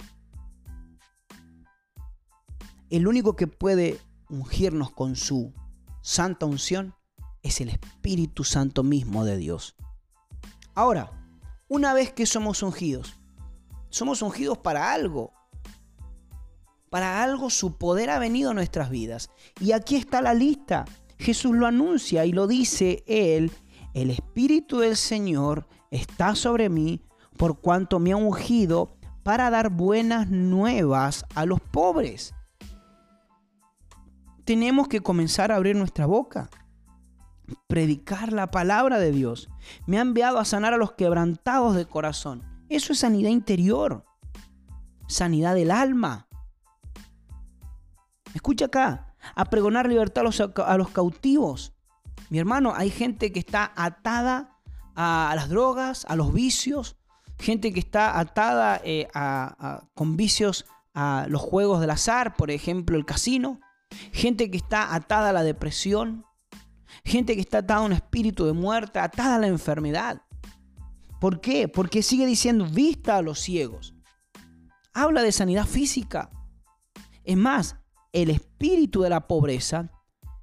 El 2.91 3.07
único 3.07 3.37
que 3.37 3.47
puede 3.47 3.97
ungirnos 4.29 4.91
con 4.91 5.15
su 5.15 5.53
santa 6.01 6.45
unción 6.45 6.93
es 7.41 7.61
el 7.61 7.69
Espíritu 7.69 8.43
Santo 8.43 8.83
mismo 8.83 9.23
de 9.23 9.37
Dios. 9.37 9.77
Ahora, 10.75 11.09
una 11.69 11.93
vez 11.93 12.11
que 12.11 12.25
somos 12.25 12.61
ungidos, 12.61 13.17
somos 13.89 14.21
ungidos 14.21 14.57
para 14.57 14.91
algo. 14.91 15.31
Para 16.89 17.23
algo 17.23 17.49
su 17.49 17.77
poder 17.77 18.09
ha 18.09 18.19
venido 18.19 18.51
a 18.51 18.53
nuestras 18.53 18.89
vidas. 18.89 19.29
Y 19.61 19.71
aquí 19.71 19.95
está 19.95 20.21
la 20.21 20.33
lista. 20.33 20.83
Jesús 21.17 21.55
lo 21.55 21.67
anuncia 21.67 22.25
y 22.25 22.33
lo 22.33 22.45
dice 22.45 23.05
él. 23.07 23.53
El 23.93 24.11
Espíritu 24.11 24.79
del 24.79 24.97
Señor 24.97 25.65
está 25.91 26.35
sobre 26.35 26.67
mí 26.67 27.01
por 27.37 27.61
cuanto 27.61 27.99
me 27.99 28.11
ha 28.11 28.17
ungido 28.17 28.97
para 29.23 29.49
dar 29.49 29.69
buenas 29.69 30.29
nuevas 30.29 31.23
a 31.35 31.45
los 31.45 31.61
pobres. 31.61 32.33
Tenemos 34.51 34.89
que 34.89 34.99
comenzar 34.99 35.49
a 35.49 35.55
abrir 35.55 35.77
nuestra 35.77 36.05
boca 36.05 36.49
predicar 37.67 38.33
la 38.33 38.51
palabra 38.51 38.99
de 38.99 39.13
Dios. 39.13 39.47
Me 39.85 39.97
ha 39.97 40.01
enviado 40.01 40.39
a 40.39 40.43
sanar 40.43 40.73
a 40.73 40.77
los 40.77 40.91
quebrantados 40.91 41.73
de 41.73 41.85
corazón. 41.85 42.43
Eso 42.67 42.91
es 42.91 42.99
sanidad 42.99 43.29
interior, 43.29 44.03
sanidad 45.07 45.55
del 45.55 45.71
alma. 45.71 46.27
Escucha 48.33 48.65
acá, 48.65 49.15
a 49.35 49.45
pregonar 49.45 49.87
libertad 49.87 50.25
a 50.65 50.77
los, 50.77 50.89
cautivos. 50.89 51.73
Mi 52.29 52.37
hermano, 52.37 52.73
hay 52.75 52.89
gente 52.89 53.31
que 53.31 53.39
está 53.39 53.71
atada 53.77 54.59
a, 54.95 55.31
las 55.33 55.47
drogas, 55.47 56.05
a 56.09 56.17
los 56.17 56.33
vicios, 56.33 56.97
gente 57.39 57.71
que 57.71 57.79
está 57.79 58.19
atada 58.19 58.81
eh, 58.83 59.07
con 59.93 60.17
vicios 60.17 60.65
a 60.93 61.25
los 61.29 61.41
juegos 61.41 61.79
del 61.79 61.91
azar, 61.91 62.35
por 62.35 62.51
ejemplo 62.51 62.97
el 62.97 63.05
casino, 63.05 63.61
gente 64.11 64.49
que 64.49 64.57
está 64.57 64.93
atada 64.95 65.29
a 65.29 65.33
la 65.33 65.43
depresión, 65.43 66.25
gente 67.03 67.35
que 67.35 67.41
está 67.41 67.59
atada 67.59 67.81
a 67.81 67.85
un 67.85 67.93
espíritu 67.93 68.45
de 68.45 68.53
muerte, 68.53 68.99
atada 68.99 69.35
a 69.35 69.39
la 69.39 69.47
enfermedad. 69.47 70.21
¿Por 71.19 71.39
qué? 71.39 71.67
Porque 71.67 72.01
sigue 72.01 72.25
diciendo 72.25 72.65
vista 72.65 73.17
a 73.17 73.21
los 73.21 73.39
ciegos. 73.39 73.93
Habla 74.93 75.21
de 75.21 75.31
sanidad 75.31 75.65
física. 75.65 76.29
Es 77.23 77.37
más, 77.37 77.77
el 78.11 78.29
espíritu 78.29 79.01
de 79.01 79.09
la 79.09 79.27
pobreza 79.27 79.91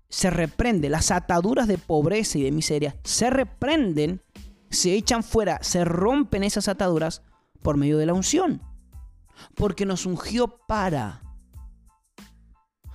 se 0.08 0.30
reprende, 0.30 0.88
las 0.88 1.10
ataduras 1.10 1.68
de 1.68 1.76
pobreza 1.76 2.38
y 2.38 2.42
de 2.42 2.52
miseria 2.52 2.96
se 3.04 3.28
reprenden, 3.28 4.22
se 4.70 4.94
echan 4.94 5.22
fuera, 5.22 5.58
se 5.62 5.84
rompen 5.84 6.44
esas 6.44 6.68
ataduras 6.68 7.22
por 7.62 7.76
medio 7.76 7.98
de 7.98 8.06
la 8.06 8.14
unción. 8.14 8.62
Porque 9.54 9.86
nos 9.86 10.06
ungió 10.06 10.48
para. 10.66 11.22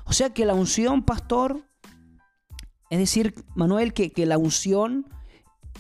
O 0.05 0.13
sea 0.13 0.31
que 0.31 0.45
la 0.45 0.53
unción, 0.53 1.03
pastor, 1.03 1.63
es 2.89 2.99
decir, 2.99 3.33
Manuel, 3.55 3.93
que, 3.93 4.11
la 4.25 4.37
unción 4.37 5.07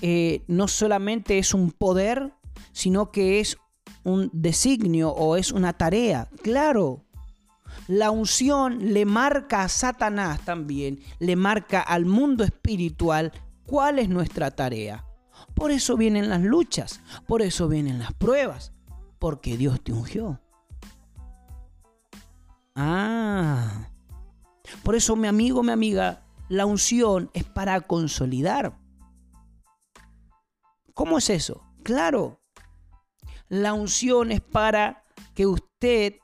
eh, 0.01 0.43
no 0.47 0.67
solamente 0.67 1.37
es 1.37 1.53
un 1.53 1.71
poder, 1.71 2.33
sino 2.71 3.11
que 3.11 3.39
es 3.39 3.57
un 4.03 4.29
designio 4.33 5.11
o 5.11 5.35
es 5.35 5.51
una 5.51 5.73
tarea. 5.73 6.27
Claro, 6.41 7.05
la 7.87 8.11
unción 8.11 8.93
le 8.93 9.05
marca 9.05 9.63
a 9.63 9.69
Satanás 9.69 10.41
también, 10.45 10.99
le 11.19 11.35
marca 11.35 11.81
al 11.81 12.05
mundo 12.05 12.43
espiritual 12.43 13.31
cuál 13.65 13.99
es 13.99 14.09
nuestra 14.09 14.51
tarea. 14.51 15.05
Por 15.53 15.71
eso 15.71 15.97
vienen 15.97 16.29
las 16.29 16.41
luchas, 16.41 17.01
por 17.27 17.41
eso 17.41 17.67
vienen 17.67 17.99
las 17.99 18.13
pruebas, 18.13 18.73
porque 19.19 19.57
Dios 19.57 19.81
te 19.83 19.93
ungió. 19.93 20.41
Ah, 22.75 23.89
por 24.83 24.95
eso 24.95 25.15
mi 25.15 25.27
amigo, 25.27 25.63
mi 25.63 25.71
amiga, 25.71 26.25
la 26.49 26.65
unción 26.65 27.29
es 27.33 27.43
para 27.43 27.81
consolidar. 27.81 28.77
¿Cómo 30.93 31.17
es 31.17 31.29
eso? 31.29 31.63
Claro, 31.83 32.41
la 33.49 33.73
unción 33.73 34.31
es 34.31 34.41
para 34.41 35.05
que 35.33 35.45
usted, 35.45 36.15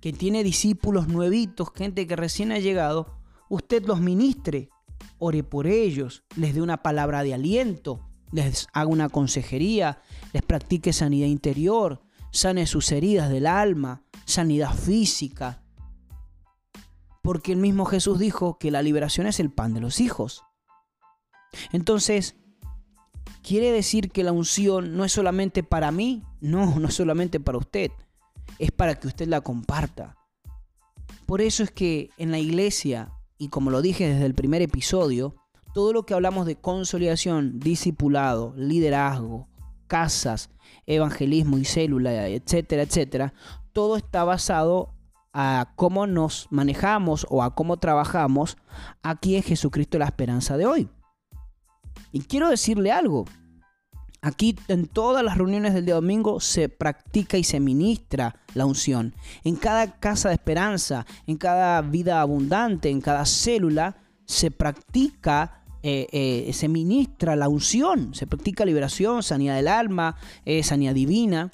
que 0.00 0.12
tiene 0.12 0.42
discípulos 0.42 1.08
nuevitos, 1.08 1.68
gente 1.74 2.06
que 2.06 2.16
recién 2.16 2.52
ha 2.52 2.58
llegado, 2.58 3.20
usted 3.48 3.84
los 3.84 4.00
ministre, 4.00 4.70
ore 5.18 5.42
por 5.42 5.66
ellos, 5.66 6.24
les 6.36 6.54
dé 6.54 6.62
una 6.62 6.82
palabra 6.82 7.22
de 7.22 7.34
aliento, 7.34 8.00
les 8.32 8.66
haga 8.72 8.88
una 8.88 9.08
consejería, 9.08 10.02
les 10.32 10.42
practique 10.42 10.92
sanidad 10.92 11.28
interior, 11.28 12.02
sane 12.30 12.66
sus 12.66 12.90
heridas 12.92 13.30
del 13.30 13.46
alma, 13.46 14.02
sanidad 14.24 14.74
física, 14.74 15.63
porque 17.24 17.52
el 17.52 17.58
mismo 17.58 17.86
Jesús 17.86 18.18
dijo 18.18 18.58
que 18.58 18.70
la 18.70 18.82
liberación 18.82 19.26
es 19.26 19.40
el 19.40 19.50
pan 19.50 19.72
de 19.72 19.80
los 19.80 19.98
hijos. 19.98 20.44
Entonces, 21.72 22.36
¿quiere 23.42 23.72
decir 23.72 24.10
que 24.10 24.22
la 24.22 24.32
unción 24.32 24.94
no 24.94 25.06
es 25.06 25.12
solamente 25.12 25.62
para 25.62 25.90
mí? 25.90 26.22
No, 26.42 26.66
no 26.78 26.88
es 26.88 26.94
solamente 26.94 27.40
para 27.40 27.56
usted. 27.56 27.90
Es 28.58 28.72
para 28.72 29.00
que 29.00 29.06
usted 29.06 29.26
la 29.26 29.40
comparta. 29.40 30.18
Por 31.24 31.40
eso 31.40 31.62
es 31.62 31.70
que 31.70 32.10
en 32.18 32.30
la 32.30 32.38
iglesia, 32.38 33.10
y 33.38 33.48
como 33.48 33.70
lo 33.70 33.80
dije 33.80 34.06
desde 34.06 34.26
el 34.26 34.34
primer 34.34 34.60
episodio, 34.60 35.34
todo 35.72 35.94
lo 35.94 36.04
que 36.04 36.12
hablamos 36.12 36.44
de 36.44 36.56
consolidación, 36.56 37.58
discipulado, 37.58 38.52
liderazgo, 38.54 39.48
casas, 39.86 40.50
evangelismo 40.84 41.56
y 41.56 41.64
célula, 41.64 42.28
etcétera, 42.28 42.82
etcétera, 42.82 43.32
todo 43.72 43.96
está 43.96 44.24
basado 44.24 44.93
a 45.34 45.72
cómo 45.74 46.06
nos 46.06 46.46
manejamos 46.50 47.26
o 47.28 47.42
a 47.42 47.54
cómo 47.54 47.76
trabajamos 47.76 48.56
aquí 49.02 49.36
en 49.36 49.42
Jesucristo 49.42 49.98
la 49.98 50.06
esperanza 50.06 50.56
de 50.56 50.66
hoy. 50.66 50.88
Y 52.12 52.20
quiero 52.20 52.48
decirle 52.48 52.92
algo. 52.92 53.24
Aquí 54.22 54.56
en 54.68 54.86
todas 54.86 55.22
las 55.22 55.36
reuniones 55.36 55.74
del 55.74 55.84
día 55.84 55.96
domingo 55.96 56.40
se 56.40 56.70
practica 56.70 57.36
y 57.36 57.44
se 57.44 57.60
ministra 57.60 58.36
la 58.54 58.64
unción. 58.64 59.14
En 59.42 59.56
cada 59.56 59.98
casa 59.98 60.28
de 60.28 60.36
esperanza, 60.36 61.04
en 61.26 61.36
cada 61.36 61.82
vida 61.82 62.22
abundante, 62.22 62.88
en 62.88 63.02
cada 63.02 63.26
célula, 63.26 63.96
se 64.24 64.50
practica, 64.50 65.64
eh, 65.82 66.06
eh, 66.12 66.50
se 66.54 66.68
ministra 66.68 67.36
la 67.36 67.48
unción. 67.48 68.14
Se 68.14 68.26
practica 68.26 68.64
liberación, 68.64 69.22
sanidad 69.22 69.56
del 69.56 69.68
alma, 69.68 70.16
eh, 70.46 70.62
sanidad 70.62 70.94
divina. 70.94 71.50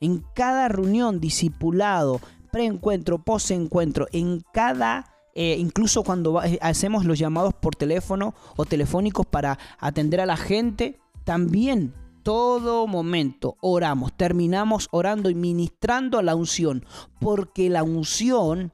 En 0.00 0.24
cada 0.34 0.68
reunión, 0.68 1.20
discipulado, 1.20 2.22
preencuentro, 2.54 3.18
posencuentro, 3.18 4.06
en 4.12 4.40
cada 4.52 5.06
eh, 5.34 5.56
incluso 5.58 6.04
cuando 6.04 6.40
eh, 6.40 6.56
hacemos 6.62 7.04
los 7.04 7.18
llamados 7.18 7.52
por 7.52 7.74
teléfono 7.74 8.32
o 8.54 8.64
telefónicos 8.64 9.26
para 9.26 9.58
atender 9.80 10.20
a 10.20 10.26
la 10.26 10.36
gente, 10.36 11.00
también 11.24 11.92
todo 12.22 12.86
momento 12.86 13.56
oramos, 13.60 14.16
terminamos 14.16 14.86
orando 14.92 15.30
y 15.30 15.34
ministrando 15.34 16.22
la 16.22 16.36
unción, 16.36 16.86
porque 17.18 17.68
la 17.70 17.82
unción 17.82 18.72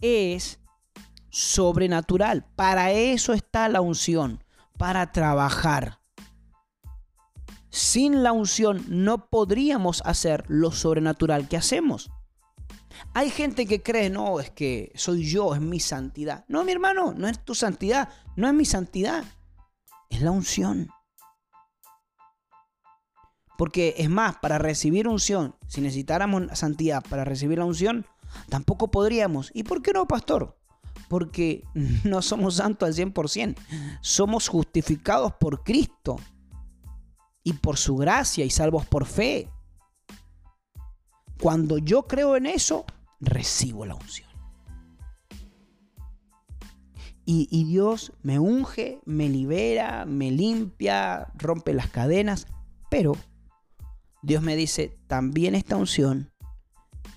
es 0.00 0.60
sobrenatural. 1.30 2.46
Para 2.54 2.92
eso 2.92 3.32
está 3.32 3.68
la 3.68 3.80
unción, 3.80 4.44
para 4.78 5.10
trabajar. 5.10 5.98
Sin 7.70 8.22
la 8.22 8.30
unción 8.30 8.84
no 8.86 9.26
podríamos 9.28 10.00
hacer 10.04 10.44
lo 10.46 10.70
sobrenatural 10.70 11.48
que 11.48 11.56
hacemos. 11.56 12.08
Hay 13.14 13.30
gente 13.30 13.66
que 13.66 13.82
cree, 13.82 14.10
no, 14.10 14.40
es 14.40 14.50
que 14.50 14.92
soy 14.94 15.24
yo, 15.24 15.54
es 15.54 15.60
mi 15.60 15.80
santidad. 15.80 16.44
No, 16.48 16.64
mi 16.64 16.72
hermano, 16.72 17.12
no 17.16 17.28
es 17.28 17.44
tu 17.44 17.54
santidad, 17.54 18.08
no 18.36 18.46
es 18.48 18.54
mi 18.54 18.64
santidad, 18.64 19.24
es 20.08 20.22
la 20.22 20.30
unción. 20.30 20.90
Porque 23.56 23.94
es 23.98 24.08
más, 24.08 24.36
para 24.36 24.58
recibir 24.58 25.06
unción, 25.06 25.54
si 25.66 25.80
necesitáramos 25.80 26.58
santidad 26.58 27.04
para 27.08 27.24
recibir 27.24 27.58
la 27.58 27.66
unción, 27.66 28.06
tampoco 28.48 28.90
podríamos. 28.90 29.50
¿Y 29.52 29.64
por 29.64 29.82
qué 29.82 29.92
no, 29.92 30.06
pastor? 30.06 30.56
Porque 31.08 31.64
no 32.04 32.22
somos 32.22 32.54
santos 32.56 32.88
al 32.88 32.94
100%. 32.94 33.56
Somos 34.00 34.48
justificados 34.48 35.34
por 35.34 35.62
Cristo 35.62 36.16
y 37.42 37.52
por 37.54 37.76
su 37.76 37.96
gracia 37.96 38.44
y 38.44 38.50
salvos 38.50 38.86
por 38.86 39.06
fe. 39.06 39.50
Cuando 41.40 41.78
yo 41.78 42.02
creo 42.02 42.36
en 42.36 42.46
eso, 42.46 42.84
recibo 43.18 43.86
la 43.86 43.94
unción. 43.94 44.28
Y, 47.32 47.64
Dios 47.64 48.12
me 48.22 48.40
unge, 48.40 49.00
me 49.04 49.28
libera, 49.28 50.04
me 50.04 50.32
limpia, 50.32 51.28
rompe 51.36 51.72
las 51.74 51.88
cadenas, 51.88 52.48
pero 52.90 53.12
Dios 54.20 54.42
me 54.42 54.56
dice, 54.56 54.98
también 55.06 55.54
esta 55.54 55.76
unción 55.76 56.32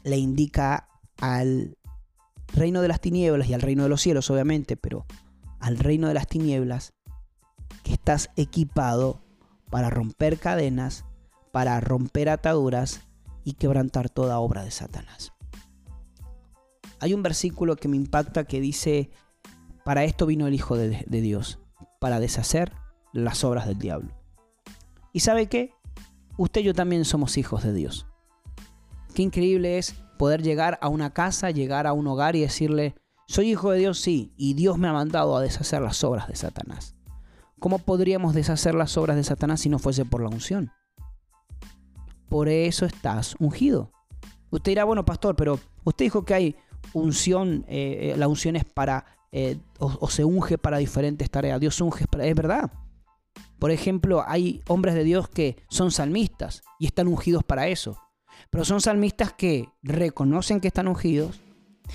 le 0.03 0.17
indica 0.17 0.87
al 1.19 1.79
reino 2.53 2.83
de 2.83 2.89
las 2.89 3.01
tinieblas 3.01 3.49
y 3.49 3.55
al 3.55 3.61
reino 3.63 3.81
de 3.81 3.89
los 3.89 4.01
cielos, 4.01 4.29
obviamente, 4.29 4.77
pero 4.77 5.07
al 5.59 5.79
reino 5.79 6.07
de 6.09 6.13
las 6.13 6.27
tinieblas, 6.27 6.93
que 7.81 7.93
estás 7.93 8.29
equipado 8.35 9.19
para 9.71 9.89
romper 9.89 10.37
cadenas, 10.37 11.05
para 11.51 11.79
romper 11.79 12.29
ataduras 12.29 13.01
y 13.43 13.53
quebrantar 13.53 14.09
toda 14.09 14.39
obra 14.39 14.63
de 14.63 14.71
Satanás. 14.71 15.33
Hay 16.99 17.13
un 17.13 17.23
versículo 17.23 17.75
que 17.75 17.87
me 17.87 17.97
impacta 17.97 18.45
que 18.45 18.61
dice, 18.61 19.09
para 19.83 20.05
esto 20.05 20.25
vino 20.25 20.47
el 20.47 20.53
Hijo 20.53 20.77
de, 20.77 21.03
Dios, 21.09 21.59
para 21.99 22.19
deshacer 22.19 22.71
las 23.11 23.43
obras 23.43 23.67
del 23.67 23.77
diablo. 23.77 24.13
¿Y 25.11 25.19
sabe 25.19 25.47
qué? 25.47 25.73
Usted 26.37 26.61
y 26.61 26.63
yo 26.63 26.73
también 26.73 27.05
somos 27.05 27.37
hijos 27.37 27.63
de 27.63 27.73
Dios. 27.73 28.07
Qué 29.13 29.21
increíble 29.21 29.77
es 29.77 29.95
poder 30.17 30.41
llegar 30.41 30.79
a 30.81 30.87
una 30.87 31.13
casa, 31.13 31.51
llegar 31.51 31.85
a 31.85 31.93
un 31.93 32.07
hogar 32.07 32.35
y 32.35 32.41
decirle, 32.41 32.95
soy 33.27 33.51
hijo 33.51 33.71
de 33.71 33.79
Dios, 33.79 33.99
sí, 33.99 34.33
y 34.37 34.53
Dios 34.53 34.77
me 34.77 34.87
ha 34.87 34.93
mandado 34.93 35.35
a 35.35 35.41
deshacer 35.41 35.81
las 35.81 36.03
obras 36.03 36.27
de 36.27 36.35
Satanás. 36.35 36.95
¿Cómo 37.59 37.79
podríamos 37.79 38.33
deshacer 38.33 38.75
las 38.75 38.97
obras 38.97 39.15
de 39.15 39.23
Satanás 39.23 39.61
si 39.61 39.69
no 39.69 39.79
fuese 39.79 40.05
por 40.05 40.21
la 40.21 40.29
unción? 40.29 40.71
Por 42.33 42.49
eso 42.49 42.87
estás 42.87 43.35
ungido. 43.37 43.91
Usted 44.49 44.71
dirá, 44.71 44.85
bueno, 44.85 45.05
pastor, 45.05 45.35
pero 45.35 45.59
usted 45.83 46.05
dijo 46.05 46.25
que 46.25 46.33
hay 46.33 46.55
unción, 46.91 47.63
eh, 47.67 48.13
eh, 48.15 48.17
la 48.17 48.27
unción 48.27 48.55
es 48.55 48.65
para, 48.65 49.05
eh, 49.31 49.59
o, 49.77 50.09
se 50.09 50.23
unge 50.23 50.57
para 50.57 50.79
diferentes 50.79 51.29
tareas. 51.29 51.59
Dios 51.59 51.79
unge, 51.79 52.07
para, 52.07 52.25
es 52.25 52.33
verdad. 52.33 52.71
Por 53.59 53.69
ejemplo, 53.69 54.23
hay 54.25 54.63
hombres 54.67 54.95
de 54.95 55.03
Dios 55.03 55.29
que 55.29 55.57
son 55.69 55.91
salmistas 55.91 56.63
y 56.79 56.87
están 56.87 57.07
ungidos 57.07 57.43
para 57.43 57.67
eso. 57.67 58.01
Pero 58.49 58.65
son 58.65 58.81
salmistas 58.81 59.31
que 59.33 59.69
reconocen 59.83 60.59
que 60.59 60.69
están 60.69 60.87
ungidos 60.87 61.39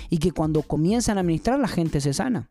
y 0.09 0.19
que 0.19 0.31
cuando 0.31 0.61
comienzan 0.61 1.17
a 1.17 1.23
ministrar 1.23 1.59
la 1.59 1.67
gente 1.67 1.99
se 1.99 2.13
sana. 2.13 2.47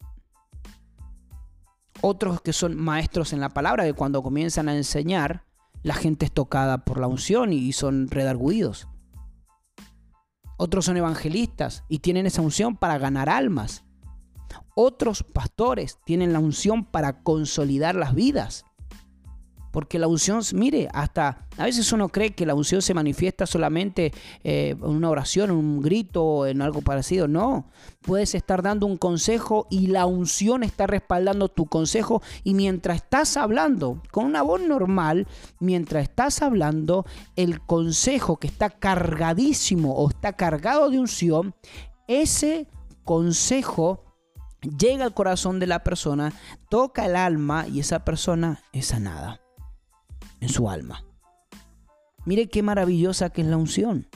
Otros 2.03 2.43
que 2.43 2.53
son 2.53 2.77
maestros 2.77 3.33
en 3.33 3.41
la 3.41 3.49
palabra, 3.49 3.85
que 3.85 3.95
cuando 3.95 4.23
comienzan 4.23 4.69
a 4.69 4.77
enseñar, 4.77 5.48
la 5.89 5.95
gente 5.95 6.27
es 6.27 6.33
tocada 6.33 6.85
por 6.85 7.01
la 7.01 7.07
unción 7.07 7.51
y 7.51 7.73
son 7.73 8.09
redarguidos. 8.09 8.89
Otros 10.59 10.85
son 10.85 10.99
evangelistas 10.99 11.83
y 11.89 12.01
tienen 12.01 12.27
esa 12.27 12.43
unción 12.43 12.77
para 12.77 12.99
ganar 12.99 13.31
almas. 13.31 13.87
Otros 14.77 15.23
pastores 15.23 15.99
tienen 16.05 16.35
la 16.35 16.41
unción 16.41 16.85
para 16.85 17.23
consolidar 17.23 17.95
las 17.95 18.15
vidas. 18.15 18.67
Porque 19.71 19.99
la 19.99 20.09
unción, 20.09 20.43
mire, 20.55 20.89
hasta 20.93 21.49
a 21.59 21.65
veces 21.65 21.93
uno 21.93 22.09
cree 22.09 22.31
que 22.31 22.47
la 22.47 22.55
unción 22.55 22.81
se 22.83 22.95
manifiesta 22.95 23.45
solamente 23.45 24.13
eh, 24.45 24.77
en 24.79 24.89
una 24.89 25.11
oración, 25.11 25.51
en 25.51 25.57
un 25.57 25.83
grito, 25.83 26.47
en 26.47 26.63
algo 26.63 26.83
parecido. 26.83 27.27
No, 27.27 27.67
puedes 28.01 28.37
estar 28.37 28.63
dando 28.63 28.87
un 28.87 28.97
consejo 28.97 29.67
y 29.69 29.89
la 29.89 30.07
unción 30.07 30.63
está 30.63 30.87
respaldando 30.87 31.49
tu 31.49 31.67
consejo. 31.67 32.23
Y 32.45 32.55
mientras 32.55 32.99
estás 32.99 33.37
hablando 33.37 34.01
con 34.13 34.25
una 34.25 34.43
voz 34.43 34.61
normal, 34.61 35.27
mientras 35.59 36.05
estás 36.05 36.43
hablando, 36.43 37.05
el 37.35 37.61
consejo 37.61 38.37
que 38.39 38.47
está 38.47 38.71
cargadísimo 38.71 39.95
o 39.95 40.09
está 40.09 40.35
cargado 40.35 40.91
de 40.91 41.01
unción, 41.01 41.55
ese 42.07 42.69
consejo 43.03 44.05
llega 44.79 45.05
al 45.05 45.15
corazón 45.15 45.59
de 45.59 45.67
la 45.67 45.83
persona, 45.83 46.33
toca 46.69 47.07
el 47.07 47.17
alma 47.17 47.67
y 47.67 47.81
esa 47.81 48.05
persona 48.05 48.63
es 48.73 48.87
sanada 48.87 49.41
en 50.41 50.49
su 50.49 50.69
alma. 50.69 51.05
Mire 52.25 52.49
qué 52.49 52.63
maravillosa 52.63 53.31
que 53.31 53.43
es 53.43 53.47
la 53.47 53.57
unción. 53.57 54.07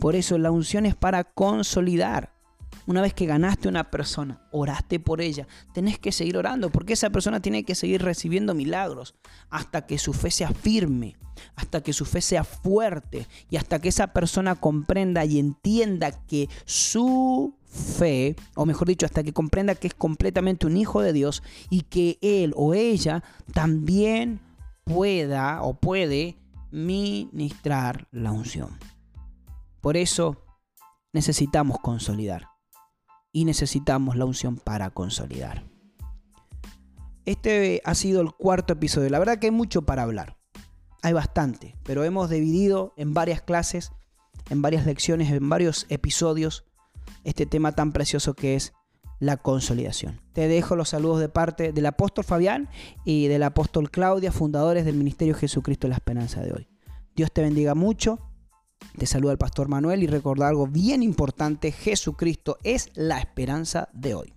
Por 0.00 0.14
eso 0.14 0.38
la 0.38 0.50
unción 0.50 0.86
es 0.86 0.94
para 0.94 1.24
consolidar. 1.24 2.32
Una 2.86 3.02
vez 3.02 3.14
que 3.14 3.26
ganaste 3.26 3.68
una 3.68 3.90
persona, 3.90 4.46
oraste 4.52 5.00
por 5.00 5.20
ella, 5.20 5.48
tenés 5.74 5.98
que 5.98 6.12
seguir 6.12 6.36
orando 6.36 6.70
porque 6.70 6.92
esa 6.92 7.10
persona 7.10 7.40
tiene 7.40 7.64
que 7.64 7.74
seguir 7.74 8.02
recibiendo 8.02 8.54
milagros 8.54 9.16
hasta 9.50 9.86
que 9.86 9.98
su 9.98 10.12
fe 10.12 10.30
sea 10.30 10.50
firme, 10.50 11.16
hasta 11.56 11.82
que 11.82 11.92
su 11.92 12.04
fe 12.04 12.20
sea 12.20 12.44
fuerte 12.44 13.26
y 13.50 13.56
hasta 13.56 13.80
que 13.80 13.88
esa 13.88 14.12
persona 14.12 14.54
comprenda 14.54 15.24
y 15.24 15.40
entienda 15.40 16.12
que 16.26 16.48
su 16.64 17.56
fe, 17.66 18.36
o 18.54 18.66
mejor 18.66 18.86
dicho, 18.86 19.04
hasta 19.04 19.24
que 19.24 19.32
comprenda 19.32 19.74
que 19.74 19.88
es 19.88 19.94
completamente 19.94 20.66
un 20.66 20.76
hijo 20.76 21.02
de 21.02 21.12
Dios 21.12 21.42
y 21.70 21.82
que 21.82 22.18
él 22.22 22.52
o 22.56 22.72
ella 22.72 23.24
también 23.52 24.40
pueda 24.86 25.62
o 25.62 25.74
puede 25.74 26.38
ministrar 26.70 28.06
la 28.12 28.30
unción. 28.30 28.78
Por 29.80 29.96
eso 29.96 30.36
necesitamos 31.12 31.78
consolidar 31.80 32.48
y 33.32 33.44
necesitamos 33.44 34.16
la 34.16 34.24
unción 34.24 34.56
para 34.56 34.90
consolidar. 34.90 35.64
Este 37.24 37.82
ha 37.84 37.94
sido 37.96 38.20
el 38.20 38.32
cuarto 38.32 38.74
episodio. 38.74 39.10
La 39.10 39.18
verdad 39.18 39.38
que 39.38 39.48
hay 39.48 39.50
mucho 39.50 39.82
para 39.82 40.02
hablar. 40.02 40.38
Hay 41.02 41.12
bastante, 41.12 41.76
pero 41.82 42.04
hemos 42.04 42.30
dividido 42.30 42.94
en 42.96 43.12
varias 43.12 43.42
clases, 43.42 43.90
en 44.50 44.62
varias 44.62 44.86
lecciones, 44.86 45.30
en 45.32 45.48
varios 45.48 45.86
episodios 45.88 46.64
este 47.24 47.44
tema 47.44 47.72
tan 47.72 47.92
precioso 47.92 48.34
que 48.34 48.54
es 48.54 48.72
la 49.18 49.36
consolidación. 49.36 50.20
Te 50.32 50.48
dejo 50.48 50.76
los 50.76 50.90
saludos 50.90 51.20
de 51.20 51.28
parte 51.28 51.72
del 51.72 51.86
apóstol 51.86 52.24
Fabián 52.24 52.68
y 53.04 53.28
del 53.28 53.42
apóstol 53.42 53.90
Claudia, 53.90 54.32
fundadores 54.32 54.84
del 54.84 54.96
Ministerio 54.96 55.34
Jesucristo 55.34 55.88
la 55.88 55.96
Esperanza 55.96 56.40
de 56.42 56.52
hoy. 56.52 56.68
Dios 57.14 57.32
te 57.32 57.42
bendiga 57.42 57.74
mucho. 57.74 58.18
Te 58.98 59.06
saluda 59.06 59.32
el 59.32 59.38
pastor 59.38 59.68
Manuel 59.68 60.02
y 60.02 60.06
recuerda 60.06 60.48
algo 60.48 60.66
bien 60.66 61.02
importante, 61.02 61.72
Jesucristo 61.72 62.58
es 62.62 62.90
la 62.94 63.18
esperanza 63.18 63.88
de 63.92 64.14
hoy. 64.14 64.35